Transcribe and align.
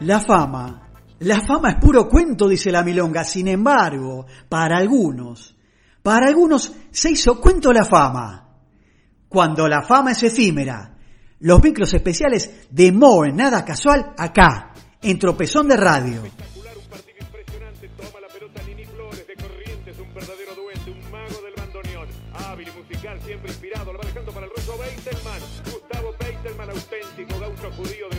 La 0.00 0.20
fama. 0.20 0.82
La 1.20 1.40
fama 1.40 1.70
es 1.70 1.76
puro 1.76 2.08
cuento, 2.08 2.48
dice 2.48 2.70
la 2.70 2.84
milonga. 2.84 3.24
Sin 3.24 3.48
embargo, 3.48 4.26
para 4.48 4.76
algunos, 4.78 5.56
para 6.02 6.28
algunos 6.28 6.72
se 6.90 7.10
hizo 7.10 7.40
cuento 7.40 7.72
la 7.72 7.84
fama. 7.84 8.48
Cuando 9.28 9.66
la 9.66 9.82
fama 9.82 10.12
es 10.12 10.22
efímera. 10.22 10.94
Los 11.40 11.62
micros 11.62 11.92
especiales 11.94 12.68
de 12.70 12.92
Moe, 12.92 13.32
nada 13.32 13.64
casual, 13.64 14.14
acá, 14.16 14.72
en 15.02 15.18
Tropezón 15.18 15.68
de 15.68 15.76
Radio. 15.76 16.22
Gustavo 25.64 26.08
auténtico 26.08 27.38
gaucho 27.40 27.70
judío 27.72 28.08
de 28.10 28.17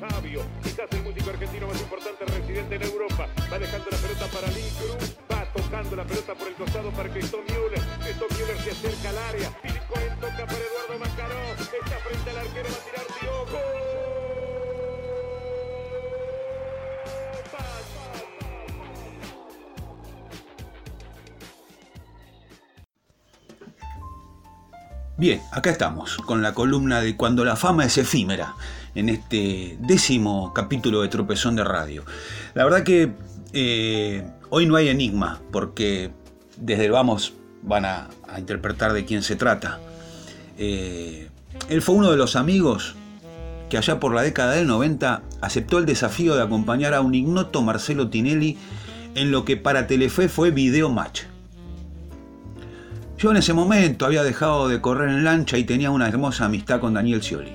sabio, 0.00 0.42
quizás 0.62 0.88
el 0.92 1.02
músico 1.02 1.28
argentino 1.28 1.66
más 1.66 1.80
importante 1.80 2.24
residente 2.24 2.76
en 2.76 2.82
Europa. 2.82 3.28
Va 3.52 3.58
dejando 3.58 3.88
la 3.90 3.98
pelota 3.98 4.26
para 4.32 4.48
Lee 4.48 4.72
Cruz, 4.80 5.16
va 5.30 5.44
tocando 5.52 5.96
la 5.96 6.04
pelota 6.04 6.34
por 6.34 6.48
el 6.48 6.54
costado 6.54 6.90
para 6.92 7.10
Christoph 7.10 7.44
Müller. 7.50 7.82
Christoph 8.00 8.32
Müller 8.32 8.58
se 8.64 8.70
acerca 8.70 9.10
al 9.10 9.18
área. 9.18 9.48
Cohen 9.90 10.14
toca 10.20 10.46
para 10.46 10.64
Eduardo 10.68 10.98
Macaró, 11.00 11.42
está 11.52 11.96
frente 12.06 12.30
al 12.30 12.38
arquero, 12.38 12.68
va 12.70 12.99
a 12.99 12.99
Bien, 25.20 25.42
acá 25.50 25.68
estamos, 25.68 26.16
con 26.16 26.40
la 26.40 26.54
columna 26.54 27.02
de 27.02 27.14
Cuando 27.14 27.44
la 27.44 27.54
fama 27.54 27.84
es 27.84 27.98
efímera, 27.98 28.54
en 28.94 29.10
este 29.10 29.76
décimo 29.78 30.54
capítulo 30.54 31.02
de 31.02 31.08
Tropezón 31.08 31.56
de 31.56 31.62
Radio. 31.62 32.06
La 32.54 32.64
verdad 32.64 32.84
que 32.84 33.12
eh, 33.52 34.26
hoy 34.48 34.64
no 34.64 34.76
hay 34.76 34.88
enigma, 34.88 35.38
porque 35.52 36.10
desde 36.56 36.86
el 36.86 36.92
vamos 36.92 37.34
van 37.60 37.84
a, 37.84 38.08
interpretar 38.38 38.94
de 38.94 39.04
quién 39.04 39.22
se 39.22 39.36
trata. 39.36 39.78
Eh, 40.56 41.28
él 41.68 41.82
fue 41.82 41.96
uno 41.96 42.10
de 42.10 42.16
los 42.16 42.34
amigos 42.34 42.94
que 43.68 43.76
allá 43.76 44.00
por 44.00 44.14
la 44.14 44.22
década 44.22 44.52
del 44.52 44.68
90 44.68 45.20
aceptó 45.42 45.76
el 45.76 45.84
desafío 45.84 46.34
de 46.34 46.44
acompañar 46.44 46.94
a 46.94 47.02
un 47.02 47.14
ignoto 47.14 47.60
Marcelo 47.60 48.08
Tinelli 48.08 48.56
en 49.14 49.32
lo 49.32 49.44
que 49.44 49.58
para 49.58 49.86
Telefe 49.86 50.30
fue 50.30 50.50
Video 50.50 50.88
Match 50.88 51.24
yo 53.20 53.30
en 53.30 53.36
ese 53.36 53.52
momento 53.52 54.06
había 54.06 54.22
dejado 54.22 54.66
de 54.66 54.80
correr 54.80 55.10
en 55.10 55.24
lancha 55.24 55.58
y 55.58 55.64
tenía 55.64 55.90
una 55.90 56.08
hermosa 56.08 56.46
amistad 56.46 56.80
con 56.80 56.94
Daniel 56.94 57.22
Scioli. 57.22 57.52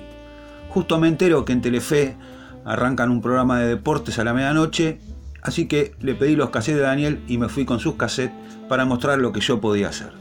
Justo 0.68 1.00
me 1.00 1.08
entero 1.08 1.44
que 1.44 1.52
en 1.52 1.60
Telefe 1.60 2.16
arrancan 2.64 3.10
un 3.10 3.20
programa 3.20 3.58
de 3.58 3.66
deportes 3.66 4.20
a 4.20 4.24
la 4.24 4.32
medianoche, 4.32 5.00
así 5.42 5.66
que 5.66 5.96
le 6.00 6.14
pedí 6.14 6.36
los 6.36 6.50
cassettes 6.50 6.76
de 6.78 6.86
Daniel 6.86 7.24
y 7.26 7.38
me 7.38 7.48
fui 7.48 7.64
con 7.64 7.80
sus 7.80 7.96
cassettes 7.96 8.36
para 8.68 8.84
mostrar 8.84 9.18
lo 9.18 9.32
que 9.32 9.40
yo 9.40 9.60
podía 9.60 9.88
hacer. 9.88 10.12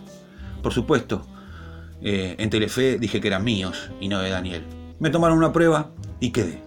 Por 0.63 0.73
supuesto, 0.73 1.27
eh, 2.01 2.35
en 2.39 2.49
Telefe 2.49 2.97
dije 2.97 3.21
que 3.21 3.27
eran 3.27 3.43
míos 3.43 3.91
y 4.01 4.07
no 4.07 4.21
de 4.21 4.31
Daniel. 4.31 4.63
Me 4.97 5.11
tomaron 5.11 5.38
una 5.38 5.53
prueba 5.53 5.91
y 6.19 6.31
quedé. 6.31 6.63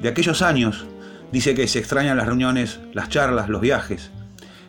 De 0.00 0.08
aquellos 0.08 0.40
años, 0.40 0.86
dice 1.32 1.54
que 1.54 1.68
se 1.68 1.80
extrañan 1.80 2.16
las 2.16 2.26
reuniones, 2.26 2.80
las 2.94 3.10
charlas, 3.10 3.50
los 3.50 3.60
viajes, 3.60 4.10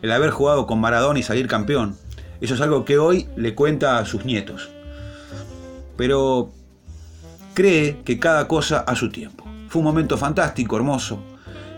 el 0.02 0.12
haber 0.12 0.30
jugado 0.30 0.66
con 0.66 0.80
Maradona 0.80 1.18
y 1.18 1.22
salir 1.22 1.46
campeón, 1.46 1.96
eso 2.40 2.54
es 2.54 2.60
algo 2.60 2.84
que 2.84 2.98
hoy 2.98 3.28
le 3.36 3.54
cuenta 3.54 3.98
a 3.98 4.04
sus 4.04 4.24
nietos. 4.24 4.70
Pero 5.96 6.50
cree 7.54 8.02
que 8.04 8.18
cada 8.18 8.46
cosa 8.46 8.80
a 8.80 8.94
su 8.94 9.10
tiempo. 9.10 9.44
Fue 9.68 9.80
un 9.80 9.86
momento 9.86 10.18
fantástico, 10.18 10.76
hermoso. 10.76 11.18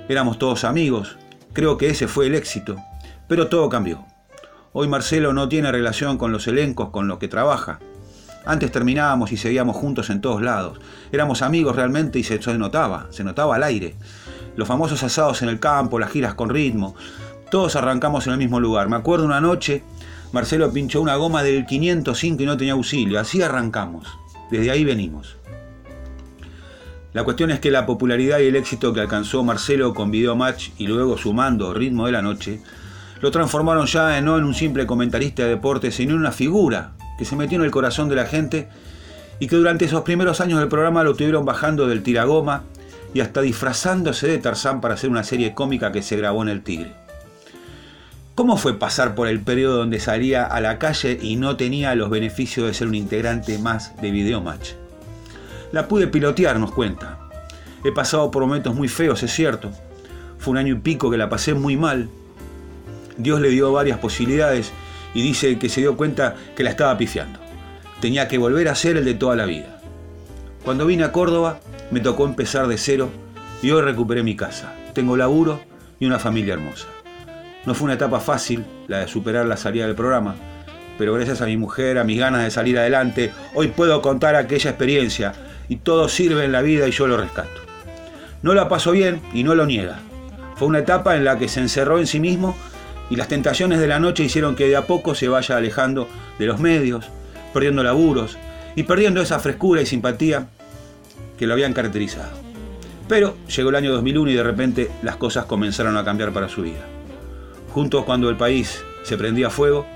Éramos 0.08 0.38
todos 0.38 0.64
amigos. 0.64 1.16
Creo 1.52 1.78
que 1.78 1.88
ese 1.88 2.08
fue 2.08 2.26
el 2.26 2.34
éxito. 2.34 2.76
Pero 3.28 3.48
todo 3.48 3.68
cambió. 3.68 4.04
Hoy 4.72 4.88
Marcelo 4.88 5.32
no 5.32 5.48
tiene 5.48 5.72
relación 5.72 6.18
con 6.18 6.32
los 6.32 6.46
elencos 6.46 6.90
con 6.90 7.08
los 7.08 7.18
que 7.18 7.28
trabaja. 7.28 7.80
Antes 8.44 8.72
terminábamos 8.72 9.32
y 9.32 9.36
seguíamos 9.36 9.76
juntos 9.76 10.10
en 10.10 10.20
todos 10.20 10.42
lados. 10.42 10.80
Éramos 11.12 11.42
amigos 11.42 11.76
realmente 11.76 12.18
y 12.18 12.24
se 12.24 12.38
notaba, 12.58 13.06
se 13.10 13.24
notaba 13.24 13.56
al 13.56 13.62
aire. 13.62 13.94
Los 14.56 14.66
famosos 14.66 15.02
asados 15.02 15.42
en 15.42 15.48
el 15.48 15.60
campo, 15.60 15.98
las 15.98 16.10
giras 16.10 16.34
con 16.34 16.48
ritmo. 16.48 16.94
Todos 17.50 17.76
arrancamos 17.76 18.26
en 18.26 18.32
el 18.32 18.38
mismo 18.38 18.58
lugar. 18.58 18.88
Me 18.88 18.96
acuerdo 18.96 19.24
una 19.24 19.40
noche 19.40 19.82
Marcelo 20.32 20.72
pinchó 20.72 21.00
una 21.00 21.16
goma 21.16 21.42
del 21.42 21.64
505 21.64 22.42
y 22.42 22.46
no 22.46 22.56
tenía 22.56 22.74
auxilio. 22.74 23.18
Así 23.18 23.42
arrancamos. 23.42 24.06
Desde 24.50 24.70
ahí 24.70 24.84
venimos. 24.84 25.36
La 27.14 27.24
cuestión 27.24 27.50
es 27.50 27.60
que 27.60 27.70
la 27.70 27.86
popularidad 27.86 28.38
y 28.40 28.46
el 28.46 28.56
éxito 28.56 28.92
que 28.92 29.00
alcanzó 29.00 29.42
Marcelo 29.42 29.94
con 29.94 30.10
Video 30.10 30.36
Match 30.36 30.70
y 30.76 30.86
luego 30.86 31.16
sumando 31.16 31.72
Ritmo 31.72 32.06
de 32.06 32.12
la 32.12 32.22
Noche, 32.22 32.60
lo 33.20 33.30
transformaron 33.30 33.86
ya 33.86 34.20
no 34.20 34.38
en 34.38 34.44
un 34.44 34.54
simple 34.54 34.86
comentarista 34.86 35.42
de 35.42 35.48
deportes, 35.48 35.94
sino 35.94 36.12
en 36.12 36.20
una 36.20 36.32
figura 36.32 36.92
que 37.18 37.24
se 37.24 37.34
metió 37.34 37.58
en 37.58 37.64
el 37.64 37.70
corazón 37.70 38.08
de 38.08 38.16
la 38.16 38.26
gente 38.26 38.68
y 39.40 39.46
que 39.46 39.56
durante 39.56 39.86
esos 39.86 40.02
primeros 40.02 40.40
años 40.40 40.60
del 40.60 40.68
programa 40.68 41.02
lo 41.02 41.14
tuvieron 41.14 41.44
bajando 41.44 41.86
del 41.86 42.02
tiragoma 42.02 42.64
y 43.14 43.20
hasta 43.20 43.40
disfrazándose 43.40 44.28
de 44.28 44.38
Tarzán 44.38 44.80
para 44.80 44.94
hacer 44.94 45.08
una 45.10 45.24
serie 45.24 45.54
cómica 45.54 45.90
que 45.90 46.02
se 46.02 46.16
grabó 46.16 46.42
en 46.42 46.50
El 46.50 46.62
Tigre. 46.62 47.07
¿Cómo 48.38 48.56
fue 48.56 48.78
pasar 48.78 49.16
por 49.16 49.26
el 49.26 49.40
periodo 49.40 49.78
donde 49.78 49.98
salía 49.98 50.44
a 50.44 50.60
la 50.60 50.78
calle 50.78 51.18
y 51.20 51.34
no 51.34 51.56
tenía 51.56 51.96
los 51.96 52.08
beneficios 52.08 52.68
de 52.68 52.72
ser 52.72 52.86
un 52.86 52.94
integrante 52.94 53.58
más 53.58 54.00
de 54.00 54.12
Videomatch? 54.12 54.74
La 55.72 55.88
pude 55.88 56.06
pilotear, 56.06 56.56
nos 56.60 56.70
cuenta. 56.70 57.18
He 57.84 57.90
pasado 57.90 58.30
por 58.30 58.44
momentos 58.44 58.76
muy 58.76 58.86
feos, 58.86 59.24
es 59.24 59.32
cierto. 59.32 59.72
Fue 60.38 60.52
un 60.52 60.58
año 60.58 60.76
y 60.76 60.78
pico 60.78 61.10
que 61.10 61.16
la 61.16 61.28
pasé 61.28 61.54
muy 61.54 61.76
mal. 61.76 62.10
Dios 63.16 63.40
le 63.40 63.48
dio 63.48 63.72
varias 63.72 63.98
posibilidades 63.98 64.70
y 65.14 65.22
dice 65.22 65.58
que 65.58 65.68
se 65.68 65.80
dio 65.80 65.96
cuenta 65.96 66.36
que 66.54 66.62
la 66.62 66.70
estaba 66.70 66.96
pifiando. 66.96 67.40
Tenía 68.00 68.28
que 68.28 68.38
volver 68.38 68.68
a 68.68 68.76
ser 68.76 68.96
el 68.98 69.04
de 69.04 69.14
toda 69.14 69.34
la 69.34 69.46
vida. 69.46 69.80
Cuando 70.64 70.86
vine 70.86 71.02
a 71.02 71.10
Córdoba 71.10 71.58
me 71.90 71.98
tocó 71.98 72.24
empezar 72.24 72.68
de 72.68 72.78
cero 72.78 73.08
y 73.64 73.72
hoy 73.72 73.82
recuperé 73.82 74.22
mi 74.22 74.36
casa. 74.36 74.76
Tengo 74.94 75.16
laburo 75.16 75.60
y 75.98 76.06
una 76.06 76.20
familia 76.20 76.54
hermosa. 76.54 76.86
No 77.68 77.74
fue 77.74 77.84
una 77.84 77.94
etapa 77.96 78.18
fácil 78.18 78.64
la 78.86 79.00
de 79.00 79.08
superar 79.08 79.44
la 79.44 79.58
salida 79.58 79.84
del 79.86 79.94
programa, 79.94 80.36
pero 80.96 81.12
gracias 81.12 81.42
a 81.42 81.44
mi 81.44 81.58
mujer, 81.58 81.98
a 81.98 82.04
mis 82.04 82.18
ganas 82.18 82.42
de 82.42 82.50
salir 82.50 82.78
adelante, 82.78 83.30
hoy 83.52 83.68
puedo 83.68 84.00
contar 84.00 84.36
aquella 84.36 84.70
experiencia 84.70 85.34
y 85.68 85.76
todo 85.76 86.08
sirve 86.08 86.46
en 86.46 86.52
la 86.52 86.62
vida 86.62 86.88
y 86.88 86.92
yo 86.92 87.06
lo 87.06 87.18
rescato. 87.18 87.60
No 88.40 88.54
la 88.54 88.70
pasó 88.70 88.92
bien 88.92 89.20
y 89.34 89.42
no 89.42 89.54
lo 89.54 89.66
niega. 89.66 89.98
Fue 90.56 90.66
una 90.66 90.78
etapa 90.78 91.14
en 91.14 91.24
la 91.24 91.36
que 91.36 91.46
se 91.46 91.60
encerró 91.60 91.98
en 91.98 92.06
sí 92.06 92.20
mismo 92.20 92.56
y 93.10 93.16
las 93.16 93.28
tentaciones 93.28 93.80
de 93.80 93.86
la 93.86 94.00
noche 94.00 94.24
hicieron 94.24 94.56
que 94.56 94.66
de 94.66 94.76
a 94.76 94.86
poco 94.86 95.14
se 95.14 95.28
vaya 95.28 95.58
alejando 95.58 96.08
de 96.38 96.46
los 96.46 96.60
medios, 96.60 97.10
perdiendo 97.52 97.82
laburos 97.82 98.38
y 98.76 98.84
perdiendo 98.84 99.20
esa 99.20 99.40
frescura 99.40 99.82
y 99.82 99.86
simpatía 99.86 100.46
que 101.38 101.46
lo 101.46 101.52
habían 101.52 101.74
caracterizado. 101.74 102.30
Pero 103.08 103.36
llegó 103.54 103.68
el 103.68 103.76
año 103.76 103.92
2001 103.92 104.30
y 104.30 104.34
de 104.34 104.42
repente 104.42 104.90
las 105.02 105.16
cosas 105.16 105.44
comenzaron 105.44 105.98
a 105.98 106.04
cambiar 106.06 106.32
para 106.32 106.48
su 106.48 106.62
vida. 106.62 106.97
Juntos 107.70 108.04
cuando 108.04 108.28
el 108.30 108.36
país 108.36 108.82
se 109.02 109.16
prendía 109.16 109.50
fuego, 109.50 109.86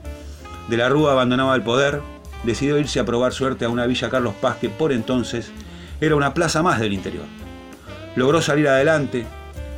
de 0.69 0.77
la 0.77 0.89
Rúa 0.89 1.13
abandonaba 1.13 1.55
el 1.55 1.63
poder, 1.63 2.01
decidió 2.45 2.79
irse 2.79 3.01
a 3.01 3.05
probar 3.05 3.33
suerte 3.33 3.65
a 3.65 3.69
una 3.69 3.87
Villa 3.87 4.11
Carlos 4.11 4.35
Paz 4.41 4.57
que 4.61 4.69
por 4.69 4.93
entonces 4.93 5.51
era 6.01 6.17
una 6.17 6.35
plaza 6.35 6.63
más 6.63 6.81
del 6.81 6.93
interior. 6.93 7.25
Logró 8.17 8.43
salir 8.43 8.69
adelante, 8.69 9.25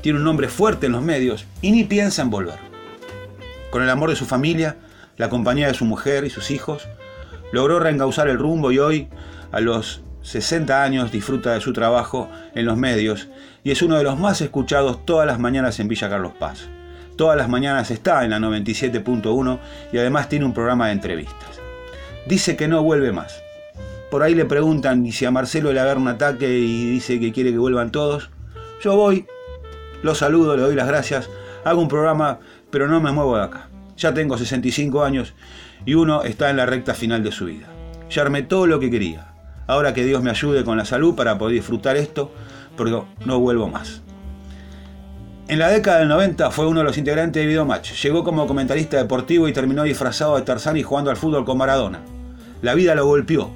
tiene 0.03 0.19
un 0.19 0.25
nombre 0.25 0.49
fuerte 0.49 0.87
en 0.87 0.93
los 0.93 1.03
medios 1.03 1.47
y 1.63 1.71
ni 1.71 1.85
piensa 1.85 2.23
en 2.23 2.31
volver. 2.31 2.59
Con 3.71 3.83
el 3.83 3.91
amor 3.91 4.11
de 4.11 4.17
su 4.17 4.27
familia, 4.27 4.77
la 5.17 5.29
compañía 5.29 5.69
de 5.69 5.75
su 5.75 5.85
mujer 5.85 6.25
y 6.25 6.31
sus 6.31 6.51
hijos, 6.51 6.87
logró 7.53 7.79
reengauzar 7.79 8.29
el 8.29 8.39
rumbo 8.39 8.73
y 8.73 8.79
hoy, 8.79 9.09
a 9.53 9.61
los 9.61 10.03
60 10.23 10.83
años, 10.83 11.13
disfruta 11.13 11.53
de 11.53 11.61
su 11.61 11.73
trabajo 11.73 12.29
en 12.55 12.67
los 12.67 12.77
medios 12.77 13.29
y 13.63 13.71
es 13.71 13.83
uno 13.83 13.97
de 13.97 14.05
los 14.05 14.19
más 14.19 14.41
escuchados 14.41 15.07
todas 15.07 15.27
las 15.27 15.39
mañanas 15.39 15.79
en 15.81 15.89
Villa 15.89 16.09
Carlos 16.09 16.33
Paz. 16.39 16.69
Todas 17.17 17.37
las 17.37 17.49
mañanas 17.49 17.91
está 17.91 18.25
en 18.25 18.31
la 18.31 18.39
97.1 18.39 19.59
y 19.93 19.99
además 19.99 20.29
tiene 20.29 20.45
un 20.45 20.53
programa 20.53 20.87
de 20.87 20.93
entrevistas. 20.93 21.61
Dice 22.27 22.57
que 22.57 22.67
no 22.67 22.83
vuelve 22.83 23.13
más. 23.13 23.43
Por 24.11 24.23
ahí 24.23 24.35
le 24.35 24.45
preguntan 24.45 25.11
si 25.13 25.25
a 25.25 25.31
Marcelo 25.31 25.73
le 25.73 25.81
agarra 25.81 26.01
un 26.01 26.09
ataque 26.09 26.49
y 26.49 26.91
dice 26.91 27.21
que 27.21 27.33
quiere 27.33 27.53
que 27.53 27.59
vuelvan 27.59 27.93
todos. 27.93 28.31
Yo 28.83 28.97
voy, 28.97 29.27
lo 30.03 30.15
saludo, 30.15 30.57
le 30.57 30.63
doy 30.63 30.75
las 30.75 30.89
gracias, 30.89 31.31
hago 31.65 31.81
un 31.81 31.89
programa, 31.89 32.41
pero 32.71 32.89
no 32.89 33.01
me 33.01 33.13
muevo 33.13 33.37
de 33.37 33.45
acá. 33.45 33.69
Ya 33.97 34.13
tengo 34.13 34.37
65 34.37 35.05
años 35.05 35.35
y 35.87 35.95
uno 35.95 36.23
está 36.23 36.51
en 36.51 36.57
la 36.57 36.67
recta 36.67 36.95
final 36.95 37.23
de 37.23 37.33
su 37.33 37.47
vida. 37.47 37.69
Ya 38.11 38.23
armé 38.23 38.43
todo 38.43 38.67
lo 38.67 38.81
que 38.81 38.91
quería. 38.91 39.35
Ahora 39.67 39.95
que 39.95 40.05
Dios 40.05 40.23
me 40.23 40.31
ayude 40.31 40.65
con 40.65 40.77
la 40.77 40.85
salud 40.85 41.15
para 41.15 41.39
poder 41.39 41.55
disfrutar 41.55 41.97
esto, 41.97 42.31
porque 42.77 43.01
no 43.25 43.41
vuelvo 43.41 43.69
más. 43.69 44.03
En 45.47 45.59
la 45.59 45.69
década 45.69 45.99
del 45.99 46.09
90 46.09 46.51
fue 46.51 46.67
uno 46.67 46.81
de 46.81 46.85
los 46.85 46.97
integrantes 46.97 47.43
de 47.43 47.47
Videomatch. 47.47 48.03
Llegó 48.03 48.25
como 48.25 48.47
comentarista 48.47 48.97
deportivo 48.97 49.47
y 49.47 49.53
terminó 49.53 49.83
disfrazado 49.83 50.37
de 50.37 50.43
Tarzán 50.43 50.79
y 50.79 50.83
jugando 50.83 51.11
al 51.11 51.19
fútbol 51.19 51.45
con 51.45 51.59
Maradona. 51.59 52.01
La 52.63 52.75
vida 52.75 52.95
lo 52.95 53.05
golpeó. 53.05 53.51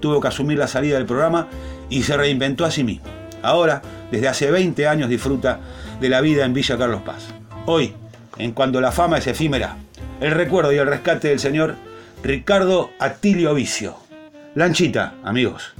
Tuvo 0.00 0.18
que 0.18 0.28
asumir 0.28 0.56
la 0.56 0.66
salida 0.66 0.96
del 0.96 1.04
programa 1.04 1.48
y 1.90 2.04
se 2.04 2.16
reinventó 2.16 2.64
a 2.64 2.70
sí 2.70 2.84
mismo. 2.84 3.04
Ahora, 3.42 3.82
desde 4.10 4.28
hace 4.28 4.50
20 4.50 4.88
años, 4.88 5.10
disfruta 5.10 5.60
de 6.00 6.08
la 6.08 6.22
vida 6.22 6.46
en 6.46 6.54
Villa 6.54 6.78
Carlos 6.78 7.02
Paz. 7.02 7.26
Hoy, 7.66 7.92
en 8.38 8.52
cuando 8.52 8.80
la 8.80 8.90
fama 8.90 9.18
es 9.18 9.26
efímera, 9.26 9.76
el 10.22 10.30
recuerdo 10.30 10.72
y 10.72 10.78
el 10.78 10.86
rescate 10.86 11.28
del 11.28 11.38
señor 11.38 11.74
Ricardo 12.22 12.92
Atilio 12.98 13.52
Vicio. 13.52 13.96
Lanchita, 14.54 15.12
amigos. 15.22 15.74